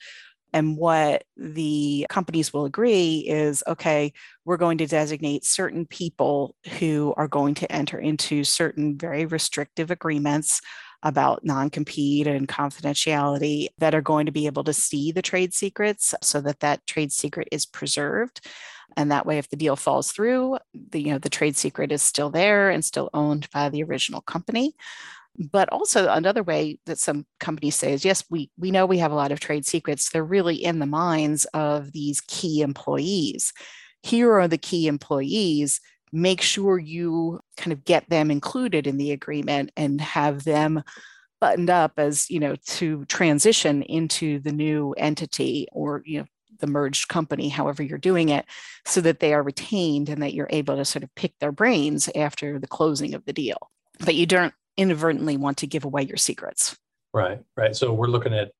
And 0.52 0.76
what 0.76 1.24
the 1.36 2.06
companies 2.10 2.52
will 2.52 2.64
agree 2.64 3.24
is 3.28 3.62
okay, 3.66 4.12
we're 4.44 4.56
going 4.56 4.78
to 4.78 4.86
designate 4.86 5.44
certain 5.44 5.86
people 5.86 6.56
who 6.78 7.14
are 7.16 7.28
going 7.28 7.54
to 7.54 7.70
enter 7.70 7.98
into 7.98 8.42
certain 8.42 8.98
very 8.98 9.26
restrictive 9.26 9.90
agreements 9.90 10.60
about 11.02 11.44
non 11.44 11.70
compete 11.70 12.26
and 12.26 12.48
confidentiality 12.48 13.68
that 13.78 13.94
are 13.94 14.02
going 14.02 14.26
to 14.26 14.32
be 14.32 14.46
able 14.46 14.64
to 14.64 14.72
see 14.72 15.12
the 15.12 15.22
trade 15.22 15.54
secrets 15.54 16.14
so 16.22 16.40
that 16.40 16.60
that 16.60 16.86
trade 16.86 17.12
secret 17.12 17.48
is 17.52 17.64
preserved. 17.64 18.46
And 18.96 19.10
that 19.12 19.24
way, 19.24 19.38
if 19.38 19.48
the 19.48 19.56
deal 19.56 19.76
falls 19.76 20.10
through, 20.10 20.58
the, 20.74 21.00
you 21.00 21.12
know, 21.12 21.18
the 21.18 21.28
trade 21.28 21.56
secret 21.56 21.92
is 21.92 22.02
still 22.02 22.28
there 22.28 22.70
and 22.70 22.84
still 22.84 23.08
owned 23.14 23.48
by 23.52 23.68
the 23.68 23.84
original 23.84 24.20
company. 24.20 24.74
But 25.40 25.70
also 25.70 26.08
another 26.08 26.42
way 26.42 26.78
that 26.84 26.98
some 26.98 27.24
companies 27.38 27.74
say 27.74 27.94
is 27.94 28.04
yes, 28.04 28.24
we, 28.28 28.50
we 28.58 28.70
know 28.70 28.84
we 28.84 28.98
have 28.98 29.10
a 29.10 29.14
lot 29.14 29.32
of 29.32 29.40
trade 29.40 29.64
secrets. 29.64 30.10
They're 30.10 30.22
really 30.22 30.56
in 30.56 30.80
the 30.80 30.86
minds 30.86 31.46
of 31.54 31.92
these 31.92 32.20
key 32.20 32.60
employees. 32.60 33.54
Here 34.02 34.32
are 34.34 34.48
the 34.48 34.58
key 34.58 34.86
employees. 34.86 35.80
Make 36.12 36.42
sure 36.42 36.78
you 36.78 37.40
kind 37.56 37.72
of 37.72 37.84
get 37.84 38.10
them 38.10 38.30
included 38.30 38.86
in 38.86 38.98
the 38.98 39.12
agreement 39.12 39.70
and 39.78 39.98
have 40.00 40.44
them 40.44 40.82
buttoned 41.40 41.70
up 41.70 41.92
as, 41.96 42.28
you 42.28 42.38
know, 42.38 42.56
to 42.66 43.06
transition 43.06 43.82
into 43.82 44.40
the 44.40 44.52
new 44.52 44.92
entity 44.98 45.66
or, 45.72 46.02
you 46.04 46.18
know, 46.18 46.26
the 46.58 46.66
merged 46.66 47.08
company, 47.08 47.48
however 47.48 47.82
you're 47.82 47.96
doing 47.96 48.28
it, 48.28 48.44
so 48.84 49.00
that 49.00 49.20
they 49.20 49.32
are 49.32 49.42
retained 49.42 50.10
and 50.10 50.22
that 50.22 50.34
you're 50.34 50.48
able 50.50 50.76
to 50.76 50.84
sort 50.84 51.02
of 51.02 51.14
pick 51.14 51.32
their 51.38 51.52
brains 51.52 52.10
after 52.14 52.58
the 52.58 52.66
closing 52.66 53.14
of 53.14 53.24
the 53.24 53.32
deal. 53.32 53.70
But 54.04 54.14
you 54.14 54.26
don't 54.26 54.52
inadvertently 54.80 55.36
want 55.36 55.58
to 55.58 55.66
give 55.66 55.84
away 55.84 56.02
your 56.02 56.16
secrets. 56.16 56.76
Right, 57.12 57.40
right. 57.56 57.76
So 57.76 57.92
we're 57.92 58.06
looking 58.06 58.32
at 58.34 58.52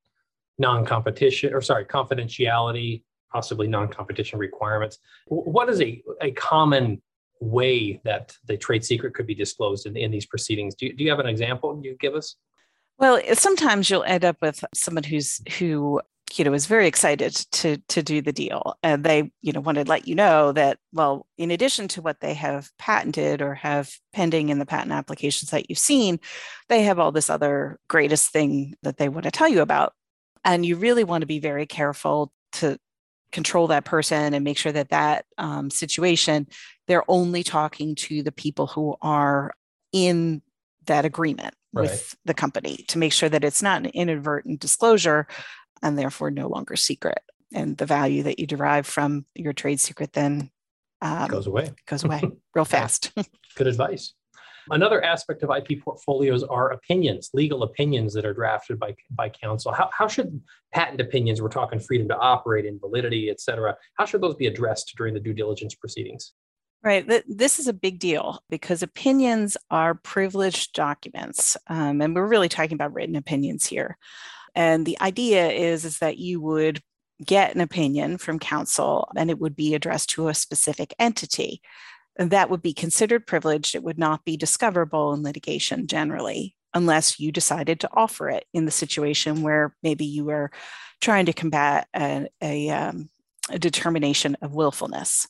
non-competition 0.59 1.55
or 1.55 1.62
sorry, 1.62 1.87
confidentiality, 1.87 3.03
possibly 3.33 3.67
non-competition 3.67 4.39
requirements. 4.39 4.99
What 5.27 5.69
is 5.71 5.81
a, 5.81 6.03
a 6.21 6.31
common 6.33 7.00
way 7.41 8.00
that 8.05 8.37
the 8.47 8.57
trade 8.57 8.85
secret 8.85 9.15
could 9.15 9.27
be 9.27 9.35
disclosed 9.35 9.87
in, 9.87 9.97
in 9.97 10.11
these 10.11 10.27
proceedings? 10.27 10.75
Do 10.75 10.87
you, 10.87 10.93
do 10.95 11.05
you 11.05 11.11
have 11.11 11.21
an 11.21 11.27
example 11.27 11.81
you 11.83 11.97
give 11.99 12.15
us? 12.15 12.37
Well, 12.99 13.19
sometimes 13.33 13.89
you'll 13.89 14.05
end 14.05 14.27
up 14.27 14.37
with 14.43 14.62
someone 14.75 15.05
who's 15.05 15.41
who 15.59 16.03
you 16.35 16.45
know, 16.45 16.51
was 16.51 16.67
very 16.67 16.87
excited 16.87 17.35
to 17.53 17.79
to 17.89 18.03
do 18.03 18.23
the 18.23 18.33
deal, 18.33 18.75
and 18.83 19.05
they, 19.05 19.31
you 19.43 19.53
know, 19.53 19.61
wanted 19.61 19.85
to 19.85 19.91
let 19.91 20.07
you 20.07 20.15
know 20.15 20.53
that, 20.53 20.79
well, 20.93 21.27
in 21.39 21.51
addition 21.51 21.89
to 21.89 22.03
what 22.03 22.21
they 22.21 22.35
have 22.35 22.71
patented 22.79 23.43
or 23.43 23.55
have 23.55 23.91
pending 24.13 24.49
in 24.49 24.59
the 24.59 24.67
patent 24.67 24.93
applications 24.93 25.51
that 25.51 25.69
you've 25.69 25.79
seen, 25.79 26.21
they 26.69 26.83
have 26.83 26.99
all 26.99 27.13
this 27.13 27.31
other 27.31 27.79
greatest 27.89 28.33
thing 28.33 28.75
that 28.83 28.97
they 28.97 29.09
want 29.09 29.25
to 29.25 29.31
tell 29.31 29.49
you 29.49 29.61
about, 29.63 29.93
and 30.45 30.65
you 30.65 30.77
really 30.77 31.05
want 31.05 31.23
to 31.23 31.27
be 31.27 31.41
very 31.41 31.67
careful 31.67 32.33
to 32.53 32.79
control 33.33 33.69
that 33.69 33.85
person 33.85 34.35
and 34.35 34.45
make 34.45 34.59
sure 34.59 34.73
that 34.73 34.91
that 34.91 35.25
um, 35.39 35.71
situation 35.71 36.47
they're 36.87 37.09
only 37.09 37.45
talking 37.45 37.95
to 37.95 38.23
the 38.23 38.33
people 38.33 38.67
who 38.67 38.97
are 39.03 39.53
in 39.93 40.43
that 40.87 41.05
agreement 41.05 41.55
right. 41.73 41.83
with 41.83 42.17
the 42.25 42.35
company 42.35 42.85
to 42.89 42.99
make 42.99 43.13
sure 43.13 43.29
that 43.29 43.45
it's 43.45 43.63
not 43.63 43.85
an 43.85 43.91
inadvertent 43.95 44.61
disclosure 44.61 45.27
and 45.83 45.99
therefore 45.99 46.31
no 46.31 46.49
longer 46.49 46.77
secret. 46.77 47.21
And 47.53 47.77
the 47.77 47.87
value 47.87 48.23
that 48.25 48.39
you 48.39 48.47
derive 48.47 48.87
from 48.87 49.27
your 49.35 49.53
trade 49.53 49.81
secret 49.81 50.13
then 50.13 50.51
um, 51.03 51.29
goes 51.29 51.47
away. 51.47 51.71
Goes 51.87 52.05
away 52.05 52.23
real 52.55 52.65
fast. 52.65 53.13
Good 53.57 53.67
advice. 53.67 54.15
Another 54.71 55.03
aspect 55.03 55.43
of 55.43 55.51
IP 55.51 55.83
portfolios 55.83 56.45
are 56.45 56.71
opinions, 56.71 57.31
legal 57.33 57.63
opinions 57.63 58.13
that 58.15 58.25
are 58.25 58.35
drafted 58.35 58.79
by, 58.79 58.95
by 59.11 59.29
counsel. 59.29 59.73
How, 59.73 59.91
how 59.93 60.07
should 60.07 60.41
patent 60.73 61.01
opinions, 61.01 61.41
we're 61.41 61.49
talking 61.49 61.81
freedom 61.81 62.07
to 62.09 62.17
operate, 62.17 62.67
invalidity, 62.67 63.31
et 63.31 63.41
cetera, 63.41 63.77
how 63.95 64.05
should 64.05 64.21
those 64.21 64.37
be 64.37 64.47
addressed 64.47 64.95
during 64.97 65.15
the 65.15 65.21
due 65.21 65.33
diligence 65.33 65.75
proceedings? 65.75 66.35
Right. 66.83 67.07
This 67.27 67.59
is 67.59 67.69
a 67.69 67.75
big 67.75 67.99
deal 67.99 68.43
because 68.49 68.83
opinions 68.83 69.57
are 69.71 69.95
privileged 69.95 70.73
documents. 70.73 71.57
Um, 71.67 72.01
and 72.01 72.15
we're 72.15 72.27
really 72.27 72.49
talking 72.49 72.75
about 72.75 72.95
written 72.95 73.17
opinions 73.17 73.67
here. 73.67 73.99
And 74.54 74.87
the 74.87 75.00
idea 75.00 75.50
is, 75.50 75.85
is 75.85 75.99
that 75.99 76.19
you 76.19 76.40
would 76.40 76.80
get 77.25 77.54
an 77.54 77.61
opinion 77.61 78.19
from 78.19 78.38
counsel 78.38 79.09
and 79.16 79.30
it 79.30 79.38
would 79.38 79.54
be 79.54 79.75
addressed 79.75 80.11
to 80.11 80.28
a 80.28 80.35
specific 80.35 80.95
entity. 80.99 81.61
And 82.19 82.30
that 82.30 82.50
would 82.50 82.62
be 82.62 82.73
considered 82.73 83.26
privileged. 83.26 83.75
It 83.75 83.83
would 83.83 83.99
not 83.99 84.25
be 84.25 84.37
discoverable 84.37 85.12
in 85.12 85.23
litigation 85.23 85.87
generally, 85.87 86.57
unless 86.75 87.21
you 87.21 87.33
decided 87.33 87.80
to 87.80 87.90
offer 87.92 88.28
it 88.28 88.45
in 88.52 88.64
the 88.64 88.71
situation 88.71 89.42
where 89.42 89.75
maybe 89.83 90.04
you 90.04 90.25
were 90.25 90.50
trying 91.00 91.26
to 91.26 91.33
combat 91.33 91.88
a, 91.95 92.26
a, 92.42 92.71
um, 92.71 93.09
a 93.49 93.59
determination 93.59 94.37
of 94.42 94.54
willfulness. 94.54 95.26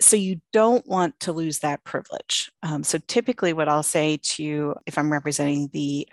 So 0.00 0.16
you 0.16 0.40
don't 0.52 0.86
want 0.86 1.20
to 1.20 1.32
lose 1.32 1.58
that 1.58 1.84
privilege. 1.84 2.50
Um, 2.62 2.82
so 2.82 2.98
typically, 3.06 3.52
what 3.52 3.68
I'll 3.68 3.82
say 3.82 4.18
to 4.22 4.74
if 4.86 4.96
I'm 4.96 5.12
representing 5.12 5.68
the 5.72 6.08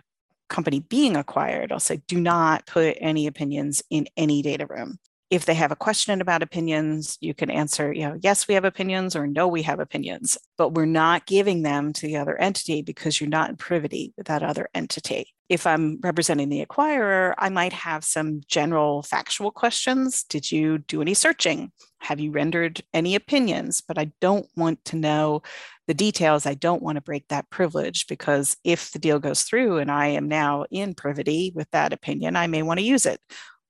company 0.49 0.79
being 0.79 1.15
acquired, 1.15 1.71
I'll 1.71 1.79
say, 1.79 2.01
do 2.07 2.19
not 2.19 2.65
put 2.65 2.97
any 2.99 3.27
opinions 3.27 3.83
in 3.89 4.07
any 4.17 4.41
data 4.41 4.65
room. 4.65 4.99
If 5.29 5.45
they 5.45 5.55
have 5.55 5.71
a 5.71 5.75
question 5.75 6.21
about 6.21 6.41
opinions, 6.41 7.17
you 7.19 7.33
can 7.33 7.49
answer, 7.49 7.91
you 7.91 8.07
know, 8.07 8.17
yes, 8.21 8.47
we 8.47 8.53
have 8.53 8.63
opinions 8.63 9.15
or 9.15 9.27
no, 9.27 9.47
we 9.47 9.63
have 9.63 9.79
opinions, 9.79 10.37
but 10.57 10.73
we're 10.73 10.85
not 10.85 11.25
giving 11.25 11.63
them 11.63 11.91
to 11.93 12.07
the 12.07 12.17
other 12.17 12.37
entity 12.39 12.81
because 12.81 13.19
you're 13.19 13.29
not 13.29 13.49
in 13.49 13.57
privity 13.57 14.13
with 14.15 14.27
that 14.27 14.41
other 14.41 14.69
entity. 14.73 15.33
If 15.49 15.65
I'm 15.65 15.99
representing 16.01 16.49
the 16.49 16.65
acquirer, 16.65 17.33
I 17.37 17.49
might 17.49 17.73
have 17.73 18.03
some 18.03 18.41
general 18.47 19.03
factual 19.03 19.51
questions. 19.51 20.23
Did 20.23 20.51
you 20.51 20.79
do 20.79 21.01
any 21.01 21.13
searching? 21.13 21.71
Have 21.99 22.19
you 22.19 22.31
rendered 22.31 22.81
any 22.93 23.15
opinions? 23.15 23.81
But 23.81 23.97
I 23.97 24.11
don't 24.19 24.47
want 24.55 24.83
to 24.85 24.97
know 24.97 25.41
the 25.87 25.93
details, 25.93 26.45
I 26.45 26.53
don't 26.53 26.83
want 26.83 26.97
to 26.97 27.01
break 27.01 27.29
that 27.29 27.49
privilege 27.49 28.07
because 28.07 28.57
if 28.65 28.91
the 28.91 28.99
deal 28.99 29.19
goes 29.19 29.43
through 29.43 29.77
and 29.77 29.89
I 29.89 30.07
am 30.07 30.27
now 30.27 30.65
in 30.69 30.93
privity 30.93 31.53
with 31.55 31.71
that 31.71 31.93
opinion, 31.93 32.35
I 32.35 32.47
may 32.47 32.61
want 32.61 32.79
to 32.79 32.85
use 32.85 33.05
it 33.05 33.21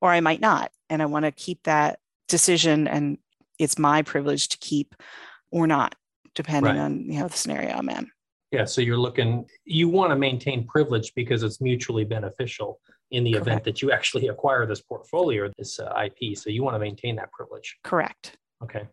or 0.02 0.10
I 0.10 0.20
might 0.20 0.42
not. 0.42 0.72
And 0.90 1.02
I 1.02 1.06
want 1.06 1.26
to 1.26 1.32
keep 1.32 1.64
that 1.64 2.00
decision 2.28 2.88
and 2.88 3.20
it's 3.60 3.78
my 3.78 4.02
privilege 4.02 4.50
to 4.50 4.58
keep 4.58 4.96
or 5.52 5.68
not, 5.68 5.96
depending 6.36 6.76
right. 6.76 6.82
on 6.82 7.12
you 7.12 7.20
know 7.20 7.28
the 7.28 7.38
scenario 7.38 7.76
I'm 7.76 7.90
in. 7.90 8.10
Yeah, 8.52 8.64
so 8.64 8.82
you're 8.82 8.98
looking, 8.98 9.46
you 9.66 9.90
want 9.90 10.12
to 10.12 10.16
maintain 10.16 10.66
privilege 10.66 11.14
because 11.16 11.44
it's 11.44 11.60
mutually 11.60 12.06
beneficial 12.06 12.80
in 13.12 13.24
the 13.24 13.34
Correct. 13.34 13.48
event 13.48 13.64
that 13.66 13.82
you 13.82 13.92
actually 13.92 14.28
acquire 14.30 14.66
this 14.66 14.82
portfolio, 14.82 15.52
this 15.58 15.80
uh, 15.80 15.94
IP. 16.06 16.38
So 16.38 16.50
you 16.50 16.64
want 16.64 16.76
to 16.76 16.80
maintain 16.80 17.18
that 17.18 17.32
privilege. 17.32 17.78
Correct. 17.84 18.38
Okay. 18.64 18.88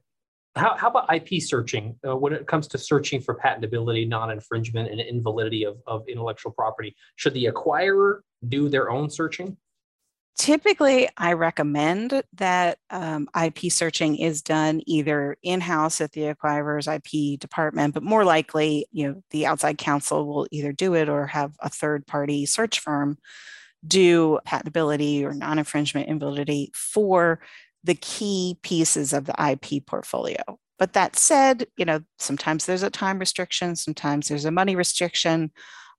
How, 0.57 0.77
how 0.77 0.89
about 0.89 1.13
IP 1.13 1.43
searching 1.43 1.97
uh, 2.07 2.17
when 2.17 2.33
it 2.33 2.47
comes 2.47 2.69
to 2.69 2.79
searching 2.79 3.21
for 3.21 3.37
patentability, 3.37 4.09
non 4.09 4.31
infringement, 4.31 4.89
and 4.89 5.01
invalidity 5.01 5.65
of, 5.65 5.79
of 5.87 6.07
intellectual 6.09 6.53
property? 6.53 6.95
Should 7.17 7.35
the 7.35 7.47
acquirer 7.47 8.21
do 8.49 8.69
their 8.69 8.91
own 8.91 9.11
searching? 9.11 9.57
Typically, 10.37 11.09
I 11.17 11.35
recommend 11.35 12.23
that 12.35 12.79
um, 12.91 13.29
IP 13.41 13.71
searching 13.71 14.17
is 14.17 14.43
done 14.43 14.81
either 14.85 15.37
in 15.45 15.61
house 15.61 16.01
at 16.01 16.11
the 16.11 16.25
acquirer's 16.27 16.89
IP 16.89 17.39
department, 17.39 17.95
but 17.95 18.03
more 18.03 18.25
likely, 18.25 18.87
you 18.91 19.07
know, 19.07 19.23
the 19.31 19.47
outside 19.47 19.79
counsel 19.79 20.27
will 20.27 20.49
either 20.51 20.73
do 20.73 20.95
it 20.95 21.09
or 21.09 21.29
have 21.29 21.53
a 21.61 21.69
third 21.69 22.05
party 22.07 22.47
search 22.47 22.81
firm 22.81 23.17
do 23.87 24.41
patentability 24.47 25.23
or 25.23 25.35
non 25.35 25.59
infringement 25.59 26.09
invalidity 26.09 26.73
for 26.75 27.41
the 27.85 27.95
key 27.95 28.59
pieces 28.63 29.13
of 29.13 29.27
the 29.27 29.35
IP 29.51 29.87
portfolio. 29.87 30.43
But 30.79 30.95
that 30.95 31.17
said, 31.17 31.67
you 31.77 31.85
know, 31.85 32.01
sometimes 32.19 32.67
there's 32.67 32.83
a 32.83 32.91
time 32.91 33.21
restriction, 33.21 33.77
sometimes 33.77 34.29
there's 34.29 34.47
a 34.47 34.51
money 34.51 34.75
restriction, 34.75 35.53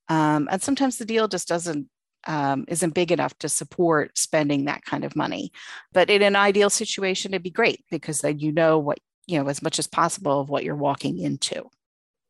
um, 0.09 0.49
and 0.51 0.61
sometimes 0.61 0.97
the 0.97 1.05
deal 1.05 1.27
just 1.27 1.47
doesn't 1.47 1.87
um, 2.25 2.65
isn't 2.67 2.93
big 2.93 3.11
enough 3.11 3.37
to 3.39 3.49
support 3.49 4.17
spending 4.17 4.65
that 4.65 4.83
kind 4.83 5.03
of 5.03 5.15
money. 5.15 5.51
But 5.93 6.09
in 6.09 6.21
an 6.21 6.35
ideal 6.35 6.69
situation, 6.69 7.33
it'd 7.33 7.43
be 7.43 7.49
great 7.49 7.83
because 7.89 8.21
then 8.21 8.39
you 8.39 8.51
know 8.51 8.79
what 8.79 8.99
you 9.27 9.39
know 9.39 9.49
as 9.49 9.61
much 9.61 9.79
as 9.79 9.87
possible 9.87 10.41
of 10.41 10.49
what 10.49 10.63
you're 10.63 10.75
walking 10.75 11.19
into. 11.19 11.69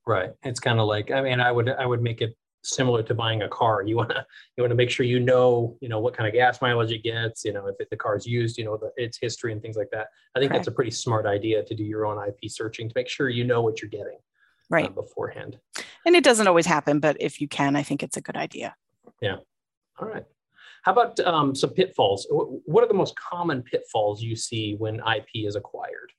Right. 0.08 0.32
It's 0.44 0.60
kind 0.60 0.80
of 0.80 0.88
like 0.88 1.12
I 1.12 1.22
mean, 1.22 1.40
I 1.40 1.52
would 1.52 1.70
I 1.70 1.86
would 1.86 2.02
make 2.02 2.22
it 2.22 2.36
similar 2.64 3.04
to 3.04 3.14
buying 3.14 3.44
a 3.44 3.48
car. 3.48 3.84
You 3.84 3.96
want 3.96 4.10
to 4.10 4.26
you 4.58 4.64
want 4.64 4.72
to 4.72 4.76
make 4.76 4.90
sure 4.90 5.06
you 5.06 5.20
know 5.20 5.78
you 5.82 5.90
know 5.90 6.00
what 6.00 6.16
kind 6.16 6.28
of 6.28 6.34
gas 6.34 6.62
mileage 6.62 6.92
it 6.92 7.04
gets. 7.04 7.46
You 7.46 7.54
know 7.54 7.68
if 7.68 7.76
it, 7.80 7.90
the 7.90 7.98
car 7.98 8.16
is 8.16 8.26
used, 8.26 8.58
you 8.58 8.66
know 8.66 8.78
the, 8.78 8.92
its 8.98 9.18
history 9.18 9.52
and 9.52 9.62
things 9.62 9.78
like 9.78 9.90
that. 9.92 10.08
I 10.36 10.40
think 10.40 10.52
that's 10.52 10.68
a 10.68 10.72
pretty 10.72 10.92
smart 10.92 11.26
idea 11.26 11.64
to 11.64 11.76
do 11.76 11.84
your 11.84 12.06
own 12.06 12.22
IP 12.28 12.50
searching 12.50 12.90
to 12.90 12.94
make 12.96 13.10
sure 13.10 13.30
you 13.30 13.44
know 13.44 13.62
what 13.62 13.82
you're 13.82 13.90
getting 13.90 14.18
uh, 14.18 14.70
right 14.70 14.88
uh, 14.88 14.90
beforehand. 14.90 15.58
And 16.06 16.16
it 16.16 16.24
doesn't 16.24 16.48
always 16.48 16.66
happen, 16.66 17.00
but 17.00 17.18
if 17.20 17.42
you 17.42 17.48
can, 17.48 17.76
I 17.76 17.84
think 17.84 18.04
it's 18.04 18.18
a 18.18 18.22
good 18.22 18.38
idea. 18.38 18.76
Yeah. 19.22 19.38
All 20.00 20.08
right. 20.08 20.26
How 20.84 20.92
about 20.92 21.20
um, 21.22 21.56
some 21.56 21.72
pitfalls? 21.72 22.28
What 22.30 22.84
are 22.84 22.88
the 22.88 22.94
most 22.94 23.16
common 23.16 23.64
pitfalls 23.64 24.22
you 24.22 24.36
see 24.36 24.76
when 24.78 24.96
IP 24.96 25.28
is 25.34 25.56
acquired? 25.56 26.12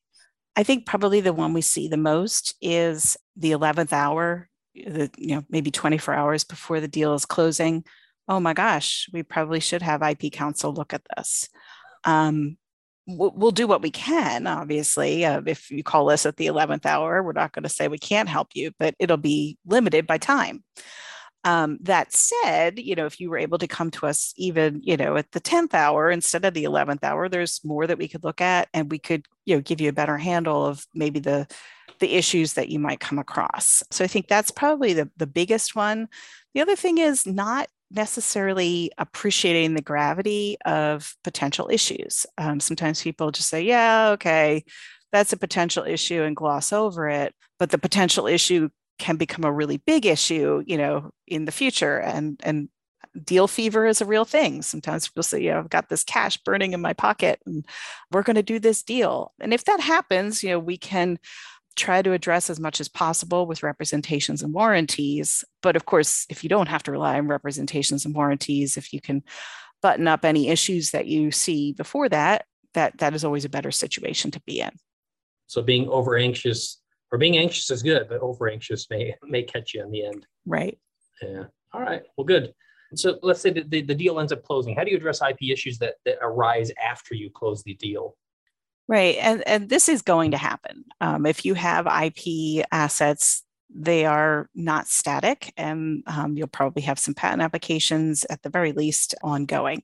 I 0.57 0.63
think 0.63 0.87
probably 0.87 1.21
the 1.21 1.33
one 1.33 1.53
we 1.53 1.61
see 1.61 1.87
the 1.87 1.97
most 1.97 2.55
is 2.61 3.17
the 3.37 3.53
11th 3.53 3.93
hour 3.93 4.49
the 4.85 5.11
you 5.17 5.35
know 5.35 5.45
maybe 5.49 5.71
24 5.71 6.15
hours 6.15 6.45
before 6.45 6.81
the 6.81 6.89
deal 6.89 7.15
is 7.15 7.25
closing 7.25 7.85
oh 8.29 8.41
my 8.41 8.53
gosh 8.53 9.09
we 9.13 9.23
probably 9.23 9.61
should 9.61 9.83
have 9.83 10.03
ip 10.03 10.33
counsel 10.33 10.73
look 10.73 10.93
at 10.93 11.03
this 11.17 11.49
um, 12.05 12.57
we'll, 13.07 13.51
do 13.51 13.67
what 13.67 13.83
we 13.83 13.91
can 13.91 14.47
obviously 14.47 15.25
uh, 15.25 15.41
if 15.47 15.71
you 15.71 15.83
call 15.83 16.11
us 16.11 16.27
at 16.27 16.37
the 16.37 16.47
11th 16.47 16.87
hour 16.87 17.23
we're 17.23 17.33
not 17.33 17.53
going 17.53 17.63
to 17.63 17.69
say 17.69 17.89
we 17.89 17.99
can't 17.99 18.29
help 18.29 18.49
you 18.55 18.71
but 18.79 18.95
it'll 18.99 19.17
be 19.17 19.59
limited 19.65 20.07
by 20.07 20.19
time 20.19 20.63
um, 21.47 21.79
that 21.83 22.13
said, 22.13 22.77
you 22.77 22.97
know, 22.97 23.07
if 23.07 23.21
you 23.21 23.31
were 23.31 23.39
able 23.39 23.59
to 23.59 23.69
come 23.69 23.93
to 23.93 24.07
us 24.07 24.35
even, 24.37 24.81
you 24.83 24.97
know, 24.97 25.17
at 25.17 25.31
the 25.31 25.41
10th 25.41 25.75
hour 25.75 26.11
instead 26.11 26.45
of 26.45 26.55
the 26.55 26.65
11th 26.65 27.05
hour, 27.05 27.29
there's 27.29 27.61
more 27.65 27.87
that 27.87 27.99
we 27.99 28.09
could 28.09 28.25
look 28.25 28.41
at 28.41 28.69
and 28.75 28.91
we 28.91 28.99
could, 28.99 29.25
you 29.45 29.55
know, 29.55 29.63
give 29.63 29.81
you 29.81 29.89
a 29.89 29.93
better 29.93 30.19
handle 30.19 30.67
of 30.67 30.85
maybe 30.93 31.21
the 31.21 31.47
the 32.01 32.15
issues 32.15 32.55
that 32.55 32.69
you 32.69 32.79
might 32.79 33.01
come 33.01 33.19
across. 33.19 33.83
So 33.91 34.05
I 34.05 34.07
think 34.09 34.29
that's 34.29 34.51
probably 34.51 34.93
the, 34.93 35.09
the 35.17 35.27
biggest 35.27 35.75
one. 35.75 36.09
The 36.53 36.61
other 36.61 36.77
thing 36.77 36.99
is 36.99 37.27
not 37.27 37.69
necessarily 37.91 38.91
appreciating 38.99 39.73
the 39.73 39.83
gravity 39.83 40.59
of 40.67 41.15
potential 41.25 41.71
issues. 41.71 42.27
Um, 42.37 42.61
sometimes 42.61 43.03
people 43.03 43.31
just 43.31 43.49
say, 43.49 43.63
yeah, 43.63 44.11
okay, 44.11 44.65
that's 45.11 45.33
a 45.33 45.39
potential 45.39 45.85
issue 45.85 46.23
and 46.23 46.37
gloss 46.37 46.71
over 46.73 47.09
it. 47.09 47.35
But 47.59 47.71
the 47.71 47.79
potential 47.79 48.27
issue 48.27 48.69
can 48.99 49.17
become 49.17 49.45
a 49.45 49.53
really 49.53 49.79
big 49.79 50.07
issue, 50.07 50.63
you 50.67 50.77
know, 50.77 51.11
in 51.27 51.45
the 51.45 51.53
future. 51.53 51.99
And, 51.99 52.41
and 52.43 52.69
deal 53.25 53.49
fever 53.49 53.87
is 53.87 54.01
a 54.01 54.07
real 54.07 54.25
thing. 54.25 54.63
Sometimes 54.63 55.09
people 55.09 55.23
say, 55.23 55.41
yeah, 55.41 55.59
I've 55.59 55.71
got 55.71 55.89
this 55.89 56.05
cash 56.05 56.37
burning 56.39 56.73
in 56.73 56.81
my 56.81 56.93
pocket 56.93 57.41
and 57.47 57.65
we're 58.11 58.23
going 58.23 58.37
to 58.37 58.43
do 58.43 58.59
this 58.59 58.83
deal. 58.83 59.33
And 59.41 59.55
if 59.55 59.65
that 59.65 59.81
happens, 59.81 60.43
you 60.43 60.51
know, 60.51 60.59
we 60.59 60.77
can 60.77 61.19
try 61.77 62.01
to 62.01 62.13
address 62.13 62.49
as 62.49 62.59
much 62.59 62.81
as 62.81 62.89
possible 62.89 63.47
with 63.47 63.63
representations 63.63 64.43
and 64.43 64.53
warranties. 64.53 65.45
But 65.63 65.77
of 65.77 65.85
course, 65.85 66.27
if 66.31 66.43
you 66.43 66.49
don't 66.49 66.69
have 66.69 66.83
to 66.85 66.93
rely 66.93 67.19
on 67.19 67.29
representations 67.29 68.05
and 68.05 68.15
warranties, 68.15 68.77
if 68.77 68.93
you 68.93 69.01
can 69.01 69.23
button 69.83 70.09
up 70.09 70.25
any 70.25 70.49
issues 70.49 70.91
that 70.91 71.07
you 71.07 71.31
see 71.31 71.73
before 71.73 72.09
that, 72.09 72.47
that 72.75 72.99
that 72.99 73.15
is 73.15 73.25
always 73.25 73.45
a 73.45 73.51
better 73.51 73.71
situation 73.71 74.31
to 74.31 74.41
be 74.41 74.61
in. 74.61 74.71
So 75.47 75.63
being 75.63 75.89
over 75.89 76.17
anxious 76.17 76.81
or 77.13 77.19
being 77.19 77.37
anxious 77.37 77.71
is 77.71 77.83
good, 77.83 78.09
but 78.09 78.21
over 78.21 78.49
anxious 78.49 78.89
may 78.91 79.15
may 79.23 79.43
catch 79.43 79.75
you 79.75 79.83
in 79.83 79.91
the 79.91 80.05
end. 80.05 80.27
Right. 80.45 80.79
Yeah. 81.23 81.45
All 81.73 81.81
right. 81.81 82.03
Well, 82.17 82.25
good. 82.25 82.55
So 82.95 83.19
let's 83.23 83.41
say 83.41 83.51
the, 83.51 83.63
the, 83.63 83.83
the 83.83 83.95
deal 83.95 84.21
ends 84.21 84.33
up 84.33 84.43
closing. 84.43 84.77
How 84.77 84.85
do 84.85 84.91
you 84.91 84.97
address 84.97 85.21
IP 85.21 85.51
issues 85.51 85.79
that, 85.79 85.95
that 86.05 86.19
arise 86.23 86.71
after 86.83 87.15
you 87.15 87.31
close 87.31 87.63
the 87.63 87.75
deal? 87.75 88.17
Right. 88.89 89.17
And, 89.21 89.47
and 89.47 89.69
this 89.69 89.89
is 89.89 90.03
going 90.03 90.31
to 90.31 90.37
happen. 90.37 90.85
Um, 91.01 91.27
if 91.27 91.45
you 91.45 91.55
have 91.55 91.87
IP 91.87 92.65
assets, 92.71 93.43
they 93.69 94.05
are 94.05 94.49
not 94.55 94.87
static, 94.87 95.53
and 95.57 96.05
um, 96.07 96.37
you'll 96.37 96.47
probably 96.47 96.83
have 96.83 97.01
some 97.01 97.15
patent 97.15 97.43
applications 97.43 98.25
at 98.31 98.43
the 98.43 98.49
very 98.49 98.73
least 98.73 99.15
ongoing. 99.23 99.83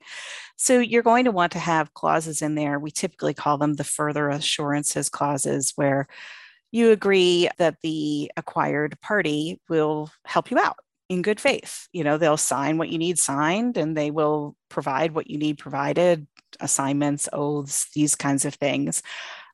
So 0.57 0.79
you're 0.79 1.03
going 1.03 1.25
to 1.25 1.33
want 1.33 1.51
to 1.53 1.59
have 1.59 1.93
clauses 1.93 2.43
in 2.43 2.55
there. 2.55 2.79
We 2.79 2.93
typically 2.93 3.35
call 3.35 3.59
them 3.59 3.75
the 3.75 3.85
further 3.85 4.29
assurances 4.29 5.09
clauses, 5.09 5.73
where 5.75 6.07
you 6.73 6.91
agree 6.91 7.49
that 7.59 7.77
the 7.83 8.33
acquired 8.37 9.01
party 9.01 9.61
will 9.69 10.11
help 10.25 10.51
you 10.51 10.59
out 10.59 10.77
in 11.09 11.23
good 11.23 11.39
faith. 11.39 11.87
You 11.93 12.03
know, 12.03 12.19
they'll 12.19 12.37
sign 12.39 12.79
what 12.79 12.89
you 12.89 12.99
need 12.99 13.19
signed 13.19 13.77
and 13.77 13.97
they 13.97 14.11
will 14.11 14.57
provide 14.71 15.13
what 15.13 15.29
you 15.29 15.39
need 15.39 15.59
provided, 15.59 16.27
assignments, 16.61 17.29
oaths, 17.33 17.89
these 17.95 18.15
kinds 18.15 18.45
of 18.45 18.55
things. 18.55 19.03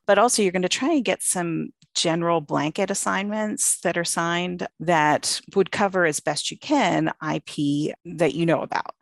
but 0.07 0.17
also 0.17 0.41
you're 0.41 0.51
going 0.51 0.63
to 0.63 0.69
try 0.69 0.91
and 0.93 1.05
get 1.05 1.21
some 1.21 1.69
general 1.93 2.41
blanket 2.41 2.89
assignments 2.89 3.79
that 3.81 3.95
are 3.95 4.03
signed 4.05 4.67
that 4.79 5.39
would 5.55 5.71
cover 5.71 6.05
as 6.05 6.19
best 6.19 6.49
you 6.49 6.57
can 6.57 7.11
IP 7.21 7.93
that 8.05 8.33
you 8.33 8.43
know 8.45 8.61
about. 8.61 8.95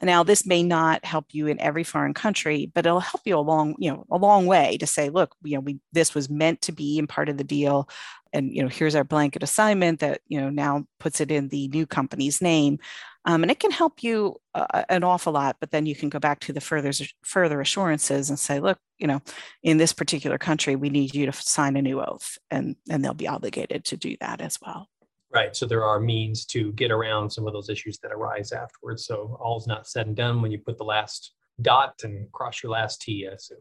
Now, 0.00 0.22
this 0.22 0.46
may 0.46 0.62
not 0.62 1.04
help 1.04 1.26
you 1.32 1.48
in 1.48 1.60
every 1.60 1.82
foreign 1.82 2.14
country, 2.14 2.70
but 2.72 2.86
it'll 2.86 3.00
help 3.00 3.22
you 3.24 3.36
a 3.36 3.40
long, 3.40 3.74
you 3.78 3.90
know, 3.90 4.06
a 4.10 4.16
long 4.16 4.46
way 4.46 4.76
to 4.78 4.86
say, 4.86 5.08
look, 5.08 5.34
you 5.42 5.54
know, 5.54 5.60
we 5.60 5.80
this 5.92 6.14
was 6.14 6.30
meant 6.30 6.62
to 6.62 6.72
be 6.72 6.98
in 6.98 7.06
part 7.06 7.28
of 7.28 7.36
the 7.36 7.44
deal, 7.44 7.88
and 8.32 8.54
you 8.54 8.62
know, 8.62 8.68
here's 8.68 8.94
our 8.94 9.04
blanket 9.04 9.42
assignment 9.42 10.00
that 10.00 10.20
you 10.28 10.40
know 10.40 10.50
now 10.50 10.86
puts 11.00 11.20
it 11.20 11.30
in 11.30 11.48
the 11.48 11.68
new 11.68 11.86
company's 11.86 12.40
name, 12.40 12.78
um, 13.24 13.42
and 13.42 13.50
it 13.50 13.60
can 13.60 13.70
help 13.70 14.02
you 14.02 14.36
uh, 14.54 14.84
an 14.88 15.04
awful 15.04 15.32
lot. 15.32 15.56
But 15.60 15.70
then 15.70 15.86
you 15.86 15.96
can 15.96 16.08
go 16.08 16.18
back 16.18 16.40
to 16.40 16.52
the 16.52 16.60
further 16.60 16.92
further 17.24 17.60
assurances 17.60 18.30
and 18.30 18.38
say, 18.38 18.60
look, 18.60 18.78
you 18.98 19.06
know, 19.06 19.20
in 19.62 19.78
this 19.78 19.92
particular 19.92 20.38
country, 20.38 20.76
we 20.76 20.90
need 20.90 21.14
you 21.14 21.26
to 21.26 21.32
sign 21.32 21.76
a 21.76 21.82
new 21.82 22.00
oath, 22.00 22.38
and 22.50 22.76
and 22.88 23.04
they'll 23.04 23.14
be 23.14 23.28
obligated 23.28 23.84
to 23.86 23.96
do 23.96 24.16
that 24.20 24.40
as 24.40 24.58
well. 24.64 24.88
Right. 25.32 25.54
So 25.54 25.66
there 25.66 25.84
are 25.84 26.00
means 26.00 26.46
to 26.46 26.72
get 26.72 26.90
around 26.90 27.30
some 27.30 27.46
of 27.46 27.52
those 27.52 27.68
issues 27.68 27.98
that 27.98 28.12
arise 28.12 28.52
afterwards. 28.52 29.04
So 29.04 29.36
all's 29.40 29.66
not 29.66 29.86
said 29.86 30.06
and 30.06 30.16
done 30.16 30.40
when 30.40 30.50
you 30.50 30.58
put 30.58 30.78
the 30.78 30.84
last 30.84 31.32
dot 31.60 32.00
and 32.02 32.30
cross 32.32 32.62
your 32.62 32.72
last 32.72 33.02
T. 33.02 33.28
I 33.28 33.34
assume. 33.34 33.58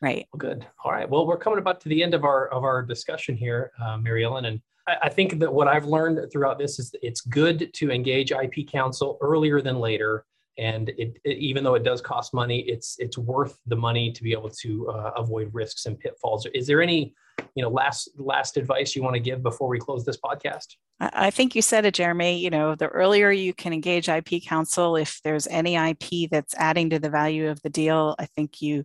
Right. 0.00 0.26
Well, 0.32 0.38
good. 0.38 0.66
All 0.84 0.92
right. 0.92 1.08
Well, 1.08 1.26
we're 1.26 1.36
coming 1.36 1.58
about 1.58 1.80
to 1.82 1.88
the 1.88 2.02
end 2.02 2.14
of 2.14 2.24
our 2.24 2.48
of 2.48 2.64
our 2.64 2.82
discussion 2.82 3.36
here, 3.36 3.72
uh, 3.82 3.98
Mary 3.98 4.24
Ellen, 4.24 4.46
and 4.46 4.60
I, 4.86 4.96
I 5.04 5.08
think 5.08 5.38
that 5.40 5.52
what 5.52 5.68
I've 5.68 5.84
learned 5.84 6.30
throughout 6.32 6.58
this 6.58 6.78
is 6.78 6.94
it's 7.02 7.20
good 7.20 7.72
to 7.74 7.90
engage 7.90 8.32
IP 8.32 8.68
counsel 8.68 9.18
earlier 9.20 9.60
than 9.60 9.78
later. 9.78 10.24
And 10.58 10.90
it, 10.90 11.16
it, 11.24 11.38
even 11.38 11.64
though 11.64 11.74
it 11.74 11.84
does 11.84 12.00
cost 12.00 12.34
money, 12.34 12.60
it's 12.60 12.96
it's 12.98 13.16
worth 13.16 13.58
the 13.66 13.76
money 13.76 14.12
to 14.12 14.22
be 14.22 14.32
able 14.32 14.50
to 14.50 14.90
uh, 14.90 15.12
avoid 15.16 15.50
risks 15.52 15.86
and 15.86 15.98
pitfalls. 15.98 16.46
Is 16.54 16.66
there 16.66 16.82
any 16.82 17.14
you 17.54 17.62
know 17.62 17.70
last 17.70 18.10
last 18.16 18.56
advice 18.56 18.94
you 18.94 19.02
want 19.02 19.14
to 19.14 19.20
give 19.20 19.42
before 19.42 19.68
we 19.68 19.78
close 19.78 20.04
this 20.04 20.18
podcast? 20.18 20.76
I 21.00 21.30
think 21.30 21.54
you 21.54 21.62
said 21.62 21.84
it 21.84 21.94
jeremy. 21.94 22.38
You 22.38 22.50
know 22.50 22.74
the 22.74 22.88
earlier 22.88 23.30
you 23.30 23.54
can 23.54 23.72
engage 23.72 24.08
ip 24.08 24.28
counsel 24.44 24.96
if 24.96 25.20
there's 25.22 25.46
any 25.46 25.76
ip 25.76 26.30
that's 26.30 26.54
adding 26.56 26.90
to 26.90 26.98
the 26.98 27.10
value 27.10 27.48
of 27.48 27.60
the 27.62 27.70
deal 27.70 28.14
i 28.18 28.26
think 28.26 28.60
you 28.60 28.84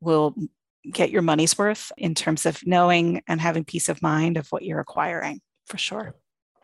will 0.00 0.34
get 0.90 1.10
your 1.10 1.22
money's 1.22 1.58
worth 1.58 1.92
in 1.96 2.14
terms 2.14 2.46
of 2.46 2.64
knowing 2.66 3.22
and 3.28 3.40
having 3.40 3.64
peace 3.64 3.88
of 3.88 4.02
mind 4.02 4.36
of 4.36 4.48
what 4.48 4.62
you're 4.62 4.80
acquiring 4.80 5.40
for 5.66 5.78
sure. 5.78 6.14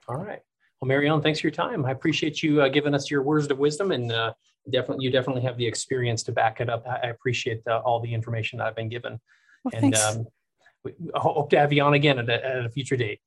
All 0.09 0.17
right. 0.17 0.41
Well 0.81 1.07
ellen 1.07 1.23
thanks 1.23 1.41
for 1.41 1.47
your 1.47 1.53
time. 1.53 1.85
I 1.85 1.93
appreciate 1.93 2.43
you 2.43 2.63
uh, 2.63 2.69
giving 2.69 2.95
us 2.95 3.11
your 3.11 3.23
words 3.23 3.51
of 3.51 3.59
wisdom 3.59 3.91
and 3.91 4.13
uh, 4.13 4.35
definitely 4.71 5.05
you 5.05 5.11
definitely 5.11 5.43
have 5.43 5.57
the 5.57 5.67
experience 5.67 6.23
to 6.25 6.33
back 6.33 6.61
it 6.61 6.69
up. 6.69 6.87
I, 6.87 7.09
appreciate 7.09 7.63
uh, 7.67 7.79
all 7.79 8.01
the 8.01 8.13
information 8.13 8.59
that 8.59 8.67
i've 8.67 8.77
been 8.77 8.89
given. 8.89 9.19
Well, 9.65 9.73
and 9.83 9.95
um, 9.95 10.27
we 10.85 10.93
hope 11.15 11.51
to 11.51 11.59
have 11.59 11.73
you 11.73 11.83
on 11.83 11.95
again 11.95 12.19
at 12.19 12.29
a, 12.29 12.47
at 12.47 12.67
a 12.67 12.69
future 12.69 12.97
date. 12.97 13.21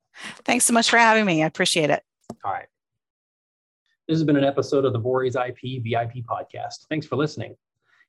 Thanks 0.46 0.66
so 0.66 0.74
much 0.74 0.90
for 0.90 0.98
having 0.98 1.26
me. 1.26 1.44
I 1.44 1.48
appreciate 1.48 1.90
it. 1.90 2.04
All 2.44 2.54
right. 2.54 2.68
This 4.08 4.16
has 4.16 4.24
been 4.24 4.38
an 4.38 4.44
episode 4.44 4.86
of 4.86 4.94
the 4.94 5.00
Vorys 5.00 5.36
IP 5.36 5.84
VIP 5.84 6.26
podcast. 6.26 6.88
Thanks 6.90 7.06
for 7.06 7.18
listening. 7.18 7.56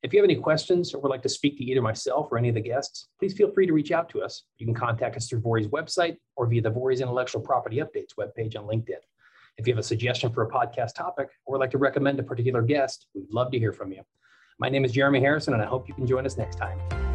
If 0.02 0.12
you 0.12 0.20
have 0.20 0.24
any 0.24 0.36
questions 0.36 0.94
or 0.94 1.00
would 1.00 1.08
like 1.08 1.22
to 1.22 1.28
speak 1.28 1.58
to 1.58 1.64
either 1.64 1.82
myself 1.82 2.28
or 2.30 2.38
any 2.38 2.48
of 2.48 2.54
the 2.54 2.60
guests, 2.60 3.08
please 3.18 3.34
feel 3.34 3.50
free 3.50 3.66
to 3.66 3.72
reach 3.72 3.90
out 3.90 4.08
to 4.10 4.22
us. 4.22 4.44
You 4.58 4.66
can 4.66 4.74
contact 4.74 5.16
us 5.16 5.28
through 5.28 5.40
Vorys 5.40 5.68
website 5.70 6.18
or 6.36 6.46
via 6.46 6.62
the 6.62 6.70
Vorys 6.70 7.00
Intellectual 7.00 7.40
Property 7.40 7.78
Updates 7.78 8.14
webpage 8.16 8.56
on 8.56 8.64
LinkedIn. 8.64 9.00
If 9.56 9.66
you 9.66 9.72
have 9.72 9.80
a 9.80 9.82
suggestion 9.82 10.32
for 10.32 10.44
a 10.44 10.48
podcast 10.48 10.94
topic 10.94 11.30
or 11.44 11.54
would 11.54 11.60
like 11.60 11.72
to 11.72 11.78
recommend 11.78 12.20
a 12.20 12.22
particular 12.22 12.62
guest, 12.62 13.06
we'd 13.12 13.32
love 13.32 13.50
to 13.50 13.58
hear 13.58 13.72
from 13.72 13.90
you. 13.90 14.02
My 14.60 14.68
name 14.68 14.84
is 14.84 14.92
Jeremy 14.92 15.18
Harrison, 15.18 15.54
and 15.54 15.62
I 15.62 15.66
hope 15.66 15.88
you 15.88 15.94
can 15.94 16.06
join 16.06 16.26
us 16.26 16.36
next 16.36 16.56
time. 16.56 17.07